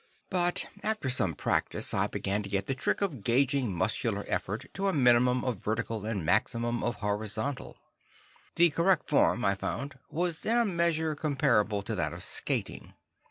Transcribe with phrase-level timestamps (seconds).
[0.31, 4.87] But after some practice, I began to get the trick of gauging muscular effort to
[4.87, 7.77] a minimum of vertical and a maximum of horizontal.
[8.55, 12.95] The correct form, I found, was in a measure comparable to that of skating.